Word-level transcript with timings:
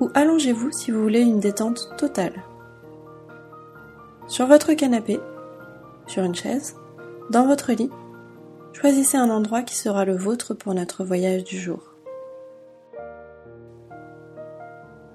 ou 0.00 0.10
allongez-vous 0.14 0.72
si 0.72 0.90
vous 0.90 1.02
voulez 1.02 1.20
une 1.20 1.40
détente 1.40 1.90
totale. 1.96 2.42
Sur 4.26 4.46
votre 4.46 4.72
canapé, 4.72 5.20
sur 6.06 6.24
une 6.24 6.34
chaise, 6.34 6.76
dans 7.30 7.46
votre 7.46 7.72
lit, 7.72 7.90
choisissez 8.72 9.16
un 9.16 9.30
endroit 9.30 9.62
qui 9.62 9.76
sera 9.76 10.04
le 10.04 10.16
vôtre 10.16 10.54
pour 10.54 10.74
notre 10.74 11.04
voyage 11.04 11.44
du 11.44 11.58
jour. 11.58 11.82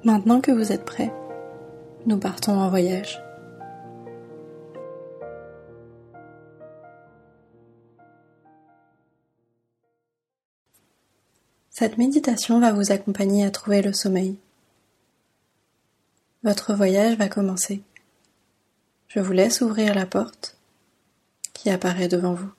Maintenant 0.03 0.39
que 0.39 0.51
vous 0.51 0.71
êtes 0.71 0.85
prêt, 0.85 1.11
nous 2.05 2.17
partons 2.17 2.59
en 2.59 2.69
voyage. 2.69 3.21
Cette 11.71 11.97
méditation 11.97 12.59
va 12.59 12.71
vous 12.71 12.91
accompagner 12.91 13.45
à 13.45 13.51
trouver 13.51 13.81
le 13.81 13.91
sommeil. 13.91 14.37
Votre 16.45 16.75
voyage 16.75 17.17
va 17.17 17.27
commencer. 17.27 17.81
Je 19.07 19.19
vous 19.19 19.31
laisse 19.31 19.61
ouvrir 19.61 19.95
la 19.95 20.05
porte 20.05 20.59
qui 21.53 21.71
apparaît 21.71 22.07
devant 22.07 22.35
vous. 22.35 22.51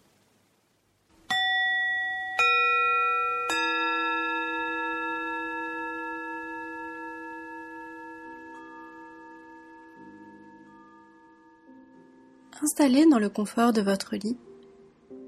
Installé 12.61 13.07
dans 13.09 13.21
le 13.21 13.29
confort 13.29 13.73
de 13.73 13.83
votre 13.83 14.17
lit, 14.17 14.37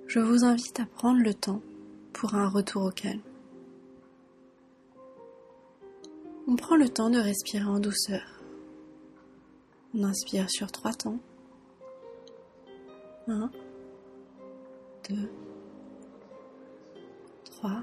je 0.09 0.19
vous 0.19 0.43
invite 0.43 0.81
à 0.81 0.87
prendre 0.87 1.23
le 1.23 1.33
temps 1.33 1.63
pour 2.13 2.35
un 2.35 2.49
retour 2.49 2.87
au 2.87 2.91
calme. 2.91 3.21
On 6.49 6.57
prend 6.57 6.75
le 6.75 6.89
temps 6.89 7.11
de 7.11 7.21
respirer 7.21 7.65
en 7.65 7.79
douceur. 7.79 8.38
On 9.95 10.05
inspire 10.05 10.49
sur 10.51 10.71
trois 10.71 10.93
temps. 10.93 11.19
Un, 13.27 13.51
deux, 15.09 15.31
trois. 17.45 17.83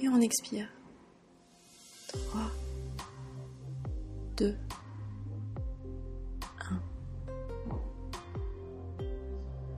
Et 0.00 0.08
on 0.08 0.20
expire. 0.20 0.68
Trois, 2.08 2.50
deux, 4.36 4.56
un. 6.70 6.80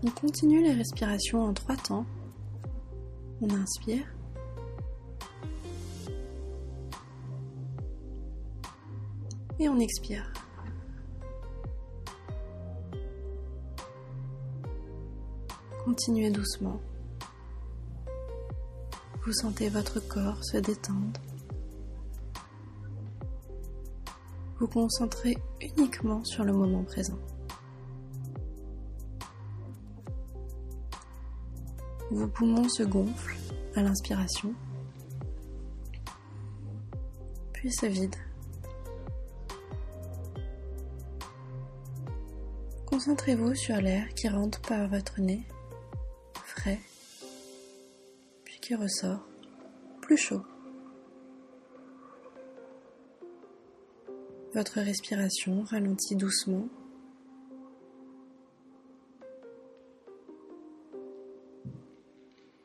On 0.04 0.10
continue 0.10 0.62
les 0.62 0.72
respirations 0.72 1.42
en 1.42 1.52
trois 1.52 1.76
temps. 1.76 2.06
On 3.40 3.50
inspire. 3.50 4.06
Et 9.58 9.68
on 9.68 9.78
expire. 9.78 10.32
Continuez 15.84 16.30
doucement. 16.30 16.80
Vous 19.24 19.32
sentez 19.32 19.68
votre 19.68 20.00
corps 20.00 20.42
se 20.44 20.58
détendre. 20.58 21.20
Vous 24.58 24.66
concentrez 24.66 25.36
uniquement 25.60 26.24
sur 26.24 26.44
le 26.44 26.52
moment 26.52 26.84
présent. 26.84 27.18
Vos 32.10 32.28
poumons 32.28 32.68
se 32.68 32.82
gonflent 32.82 33.36
à 33.74 33.82
l'inspiration, 33.82 34.54
puis 37.52 37.72
se 37.72 37.86
vident 37.86 38.18
Concentrez-vous 43.04 43.54
sur 43.54 43.76
l'air 43.82 44.08
qui 44.14 44.28
rentre 44.28 44.62
par 44.62 44.88
votre 44.88 45.20
nez, 45.20 45.42
frais, 46.42 46.80
puis 48.46 48.58
qui 48.60 48.74
ressort, 48.74 49.28
plus 50.00 50.16
chaud. 50.16 50.40
Votre 54.54 54.80
respiration 54.80 55.64
ralentit 55.64 56.16
doucement. 56.16 56.66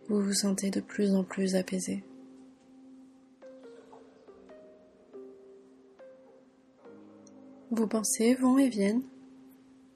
Vous 0.07 0.21
vous 0.21 0.33
sentez 0.33 0.69
de 0.69 0.79
plus 0.79 1.15
en 1.15 1.25
plus 1.25 1.55
apaisé. 1.55 2.01
Vos 7.71 7.87
pensées 7.87 8.35
vont 8.35 8.57
et 8.57 8.69
viennent 8.69 9.03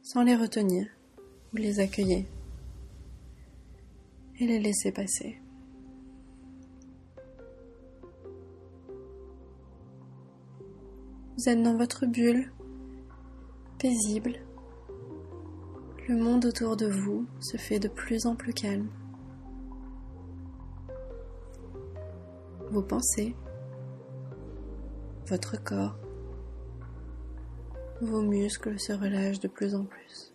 sans 0.03 0.23
les 0.23 0.35
retenir, 0.35 0.85
vous 1.51 1.57
les 1.57 1.79
accueillez 1.79 2.27
et 4.39 4.45
les 4.45 4.59
laissez 4.59 4.91
passer. 4.91 5.39
Vous 11.37 11.49
êtes 11.49 11.63
dans 11.63 11.77
votre 11.77 12.05
bulle, 12.05 12.51
paisible. 13.79 14.35
Le 16.09 16.17
monde 16.17 16.45
autour 16.45 16.75
de 16.75 16.87
vous 16.87 17.25
se 17.39 17.55
fait 17.55 17.79
de 17.79 17.87
plus 17.87 18.25
en 18.25 18.35
plus 18.35 18.53
calme. 18.53 18.89
Vos 22.71 22.83
pensées, 22.83 23.35
votre 25.27 25.61
corps 25.63 26.02
vos 28.03 28.21
muscles 28.21 28.79
se 28.79 28.93
relâchent 28.93 29.39
de 29.39 29.47
plus 29.47 29.75
en 29.75 29.85
plus. 29.85 30.33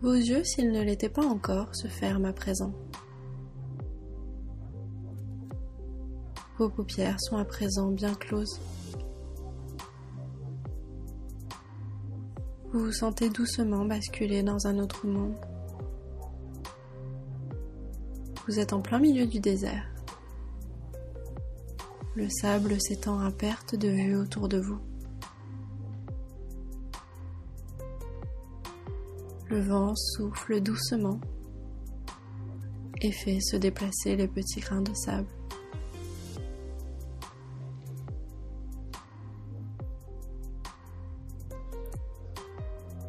Vos 0.00 0.14
yeux, 0.14 0.44
s'ils 0.44 0.70
ne 0.70 0.82
l'étaient 0.82 1.08
pas 1.08 1.26
encore, 1.26 1.74
se 1.74 1.88
ferment 1.88 2.28
à 2.28 2.32
présent. 2.32 2.72
Vos 6.56 6.68
paupières 6.68 7.20
sont 7.20 7.36
à 7.36 7.44
présent 7.44 7.90
bien 7.90 8.14
closes. 8.14 8.60
Vous 12.72 12.80
vous 12.80 12.92
sentez 12.92 13.30
doucement 13.30 13.84
basculer 13.84 14.42
dans 14.42 14.66
un 14.66 14.78
autre 14.78 15.06
monde. 15.06 15.34
Vous 18.46 18.58
êtes 18.58 18.72
en 18.72 18.80
plein 18.80 18.98
milieu 18.98 19.26
du 19.26 19.40
désert. 19.40 19.97
Le 22.18 22.28
sable 22.28 22.80
s'étend 22.80 23.20
à 23.20 23.30
perte 23.30 23.76
de 23.76 23.86
vue 23.86 24.16
autour 24.16 24.48
de 24.48 24.58
vous. 24.58 24.80
Le 29.48 29.60
vent 29.60 29.94
souffle 29.94 30.60
doucement 30.60 31.20
et 33.00 33.12
fait 33.12 33.38
se 33.38 33.54
déplacer 33.54 34.16
les 34.16 34.26
petits 34.26 34.58
grains 34.58 34.82
de 34.82 34.92
sable. 34.94 35.28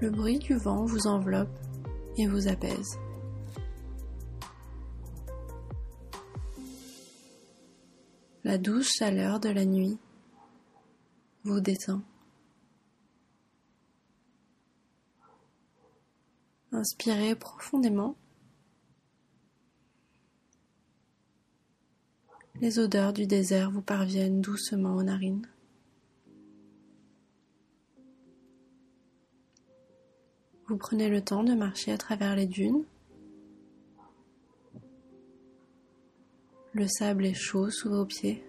Le 0.01 0.11
bruit 0.11 0.37
du 0.37 0.53
vent 0.53 0.85
vous 0.85 1.07
enveloppe 1.07 1.49
et 2.15 2.27
vous 2.27 2.47
apaise. 2.47 2.99
La 8.49 8.57
douce 8.57 8.95
chaleur 8.95 9.39
de 9.39 9.49
la 9.49 9.63
nuit 9.63 9.99
vous 11.43 11.59
détend. 11.59 12.01
Inspirez 16.71 17.35
profondément. 17.35 18.15
Les 22.59 22.79
odeurs 22.79 23.13
du 23.13 23.27
désert 23.27 23.69
vous 23.69 23.83
parviennent 23.83 24.41
doucement 24.41 24.95
aux 24.95 25.03
narines. 25.03 25.47
Vous 30.67 30.77
prenez 30.77 31.07
le 31.07 31.21
temps 31.21 31.43
de 31.43 31.53
marcher 31.53 31.91
à 31.91 31.99
travers 31.99 32.35
les 32.35 32.47
dunes 32.47 32.83
Le 36.73 36.87
sable 36.87 37.25
est 37.25 37.33
chaud 37.33 37.71
sous 37.71 37.89
vos 37.89 38.05
pieds. 38.05 38.43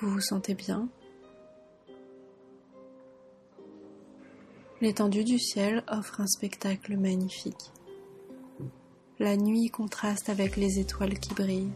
Vous 0.00 0.10
vous 0.10 0.20
sentez 0.20 0.54
bien. 0.54 0.88
L'étendue 4.80 5.22
du 5.22 5.38
ciel 5.38 5.84
offre 5.88 6.20
un 6.20 6.26
spectacle 6.26 6.96
magnifique. 6.96 7.72
La 9.20 9.36
nuit 9.36 9.70
contraste 9.70 10.28
avec 10.28 10.56
les 10.56 10.80
étoiles 10.80 11.18
qui 11.18 11.32
brillent. 11.32 11.72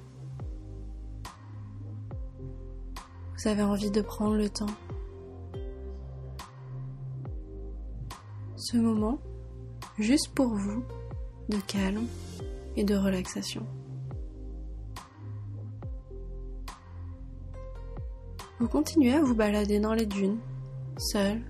Vous 3.38 3.48
avez 3.48 3.62
envie 3.62 3.92
de 3.92 4.02
prendre 4.02 4.34
le 4.34 4.50
temps. 4.50 4.66
Ce 8.56 8.76
moment, 8.76 9.18
juste 9.98 10.34
pour 10.34 10.48
vous, 10.48 10.84
de 11.50 11.58
calme 11.66 12.06
et 12.76 12.84
de 12.84 12.94
relaxation. 12.94 13.66
Vous 18.58 18.68
continuez 18.68 19.14
à 19.14 19.22
vous 19.22 19.34
balader 19.34 19.80
dans 19.80 19.94
les 19.94 20.06
dunes, 20.06 20.38
seul. 20.98 21.40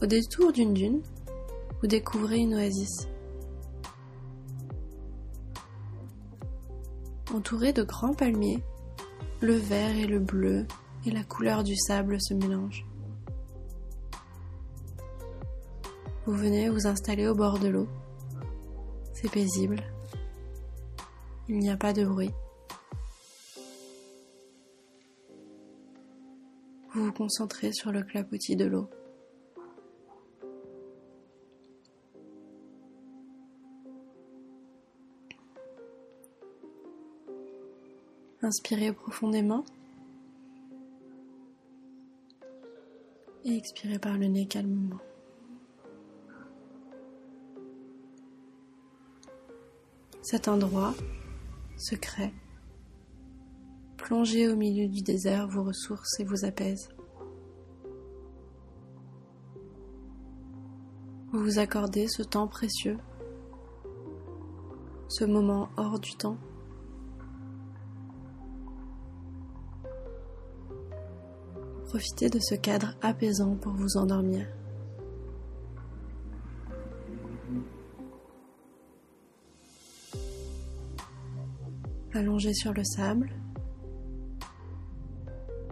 Au 0.00 0.06
détour 0.06 0.52
d'une 0.52 0.74
dune, 0.74 1.02
vous 1.80 1.86
découvrez 1.86 2.38
une 2.38 2.54
oasis. 2.54 3.08
Entouré 7.32 7.72
de 7.72 7.82
grands 7.82 8.14
palmiers, 8.14 8.62
le 9.40 9.54
vert 9.54 9.96
et 9.96 10.06
le 10.06 10.18
bleu 10.18 10.66
et 11.04 11.10
la 11.10 11.24
couleur 11.24 11.64
du 11.64 11.76
sable 11.76 12.20
se 12.20 12.34
mélangent. 12.34 12.86
Vous 16.26 16.34
venez 16.34 16.68
vous 16.68 16.86
installer 16.86 17.26
au 17.26 17.34
bord 17.34 17.58
de 17.58 17.68
l'eau. 17.68 17.88
C'est 19.12 19.30
paisible. 19.30 19.82
Il 21.48 21.58
n'y 21.58 21.70
a 21.70 21.76
pas 21.76 21.92
de 21.92 22.04
bruit. 22.04 22.30
Vous 26.94 27.06
vous 27.06 27.12
concentrez 27.12 27.72
sur 27.72 27.90
le 27.90 28.02
clapotis 28.02 28.54
de 28.54 28.66
l'eau. 28.66 28.88
Inspirez 38.42 38.92
profondément 38.92 39.64
et 43.44 43.56
expirez 43.56 43.98
par 43.98 44.16
le 44.18 44.26
nez 44.26 44.46
calmement. 44.46 45.00
Cet 50.22 50.46
endroit, 50.46 50.94
secret, 51.76 52.32
plongé 53.96 54.48
au 54.48 54.54
milieu 54.54 54.88
du 54.88 55.02
désert, 55.02 55.48
vous 55.48 55.64
ressource 55.64 56.20
et 56.20 56.24
vous 56.24 56.44
apaise. 56.44 56.88
Vous 61.32 61.42
vous 61.42 61.58
accordez 61.58 62.08
ce 62.08 62.22
temps 62.22 62.46
précieux, 62.46 62.98
ce 65.08 65.24
moment 65.24 65.70
hors 65.76 65.98
du 65.98 66.14
temps. 66.14 66.36
Profitez 71.92 72.30
de 72.30 72.38
ce 72.40 72.54
cadre 72.54 72.94
apaisant 73.02 73.54
pour 73.54 73.74
vous 73.74 73.98
endormir. 73.98 74.46
Allongé 82.14 82.54
sur 82.54 82.72
le 82.72 82.82
sable, 82.82 83.28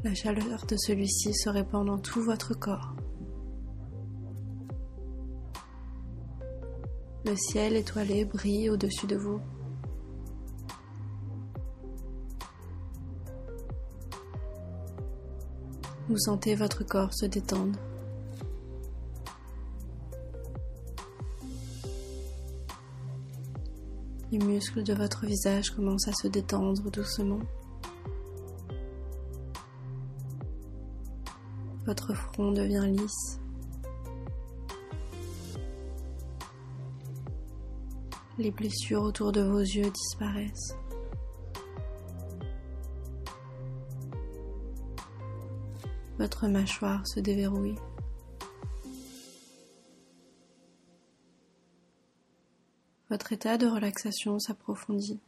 la 0.05 0.15
chaleur 0.15 0.67
de 0.67 0.77
celui-ci 0.77 1.33
se 1.33 1.49
répand 1.49 1.87
dans 1.87 1.99
tout 1.99 2.21
votre 2.21 2.53
corps. 2.53 2.95
Le 7.25 7.35
ciel 7.35 7.77
étoilé 7.77 8.27
brille 8.27 8.69
au-dessus 8.69 9.07
de 9.07 9.17
vous. 9.17 9.41
Vous 16.11 16.19
sentez 16.19 16.57
votre 16.57 16.83
corps 16.83 17.15
se 17.15 17.25
détendre. 17.25 17.79
Les 24.33 24.39
muscles 24.39 24.83
de 24.83 24.93
votre 24.93 25.25
visage 25.25 25.71
commencent 25.71 26.09
à 26.09 26.13
se 26.13 26.27
détendre 26.27 26.91
doucement. 26.91 27.39
Votre 31.87 32.13
front 32.15 32.51
devient 32.51 32.89
lisse. 32.89 33.39
Les 38.37 38.51
blessures 38.51 39.03
autour 39.03 39.31
de 39.31 39.43
vos 39.43 39.61
yeux 39.61 39.93
disparaissent. 39.93 40.75
Votre 46.21 46.49
mâchoire 46.49 47.07
se 47.07 47.19
déverrouille. 47.19 47.79
Votre 53.09 53.33
état 53.33 53.57
de 53.57 53.67
relaxation 53.67 54.39
s'approfondit. 54.39 55.19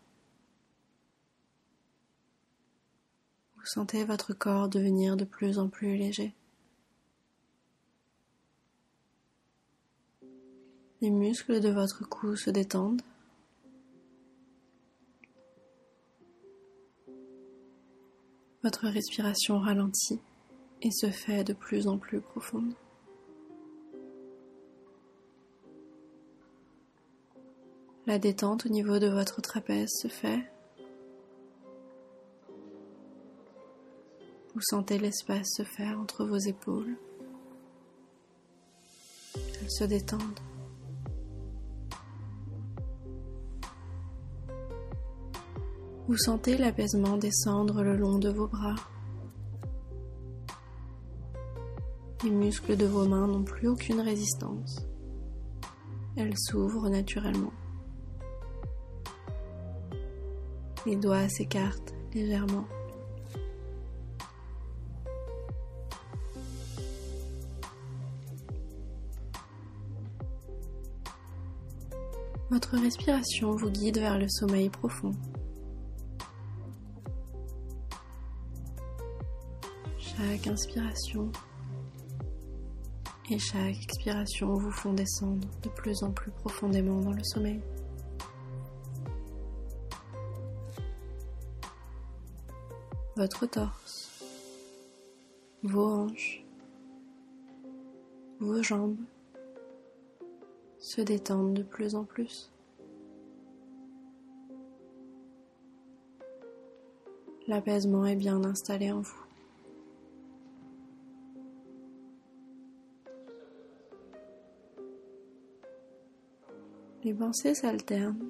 Vous 3.56 3.64
sentez 3.64 4.04
votre 4.04 4.34
corps 4.34 4.68
devenir 4.68 5.16
de 5.16 5.24
plus 5.24 5.58
en 5.58 5.70
plus 5.70 5.96
léger. 5.96 6.34
Les 11.00 11.08
muscles 11.08 11.60
de 11.60 11.70
votre 11.70 12.06
cou 12.06 12.36
se 12.36 12.50
détendent. 12.50 13.00
Votre 18.62 18.88
respiration 18.88 19.58
ralentit 19.58 20.20
et 20.82 20.90
se 20.90 21.10
fait 21.10 21.44
de 21.44 21.52
plus 21.52 21.86
en 21.86 21.96
plus 21.96 22.20
profonde. 22.20 22.74
La 28.06 28.18
détente 28.18 28.66
au 28.66 28.68
niveau 28.68 28.98
de 28.98 29.06
votre 29.06 29.40
trapèze 29.40 29.90
se 30.02 30.08
fait. 30.08 30.42
Vous 34.54 34.60
sentez 34.60 34.98
l'espace 34.98 35.46
se 35.56 35.62
faire 35.62 35.98
entre 36.00 36.24
vos 36.24 36.36
épaules. 36.36 36.96
Elles 39.36 39.70
se 39.70 39.84
détendent. 39.84 40.40
Vous 46.08 46.18
sentez 46.18 46.58
l'apaisement 46.58 47.16
descendre 47.16 47.82
le 47.82 47.96
long 47.96 48.18
de 48.18 48.28
vos 48.28 48.48
bras. 48.48 48.74
Les 52.24 52.30
muscles 52.30 52.76
de 52.76 52.86
vos 52.86 53.08
mains 53.08 53.26
n'ont 53.26 53.42
plus 53.42 53.66
aucune 53.66 54.00
résistance. 54.00 54.86
Elles 56.16 56.38
s'ouvrent 56.38 56.88
naturellement. 56.88 57.52
Les 60.86 60.94
doigts 60.94 61.28
s'écartent 61.28 61.94
légèrement. 62.14 62.64
Votre 72.50 72.76
respiration 72.76 73.56
vous 73.56 73.70
guide 73.70 73.98
vers 73.98 74.18
le 74.18 74.28
sommeil 74.28 74.68
profond. 74.68 75.12
Chaque 79.98 80.46
inspiration 80.46 81.32
et 83.30 83.38
chaque 83.38 83.82
expiration 83.82 84.54
vous 84.54 84.70
font 84.70 84.92
descendre 84.92 85.48
de 85.62 85.68
plus 85.68 86.02
en 86.02 86.10
plus 86.10 86.30
profondément 86.30 87.00
dans 87.00 87.12
le 87.12 87.24
sommeil. 87.24 87.60
Votre 93.16 93.46
torse, 93.46 94.24
vos 95.62 95.86
hanches, 95.86 96.44
vos 98.40 98.62
jambes 98.62 98.96
se 100.78 101.00
détendent 101.00 101.54
de 101.54 101.62
plus 101.62 101.94
en 101.94 102.04
plus. 102.04 102.50
L'apaisement 107.46 108.06
est 108.06 108.16
bien 108.16 108.42
installé 108.44 108.90
en 108.90 109.00
vous. 109.00 109.31
Les 117.04 117.12
pensées 117.12 117.54
s'alternent 117.54 118.28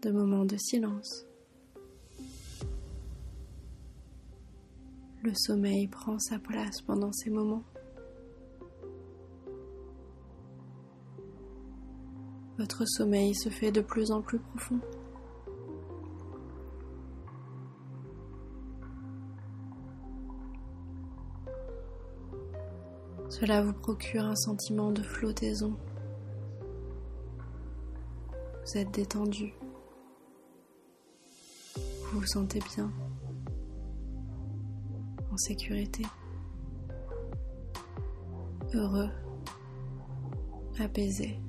de 0.00 0.10
moments 0.10 0.46
de 0.46 0.56
silence. 0.56 1.26
Le 5.22 5.34
sommeil 5.34 5.86
prend 5.86 6.18
sa 6.18 6.38
place 6.38 6.80
pendant 6.80 7.12
ces 7.12 7.28
moments. 7.28 7.62
Votre 12.56 12.86
sommeil 12.86 13.34
se 13.34 13.50
fait 13.50 13.70
de 13.70 13.82
plus 13.82 14.10
en 14.10 14.22
plus 14.22 14.38
profond. 14.38 14.80
Cela 23.28 23.62
vous 23.62 23.74
procure 23.74 24.24
un 24.24 24.36
sentiment 24.36 24.90
de 24.90 25.02
flottaison. 25.02 25.76
Vous 28.72 28.78
êtes 28.78 28.92
détendu. 28.92 29.52
Vous 31.74 32.20
vous 32.20 32.26
sentez 32.26 32.60
bien, 32.60 32.88
en 35.32 35.36
sécurité, 35.36 36.06
heureux, 38.72 39.08
apaisé. 40.78 41.40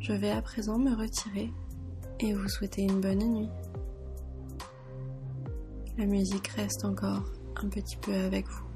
Je 0.00 0.12
vais 0.12 0.30
à 0.30 0.42
présent 0.42 0.76
me 0.76 0.94
retirer 0.94 1.50
et 2.20 2.34
vous 2.34 2.48
souhaiter 2.50 2.82
une 2.82 3.00
bonne 3.00 3.32
nuit. 3.32 3.50
La 5.96 6.04
musique 6.04 6.48
reste 6.48 6.84
encore 6.84 7.24
un 7.56 7.68
petit 7.70 7.96
peu 7.96 8.12
avec 8.12 8.46
vous. 8.46 8.71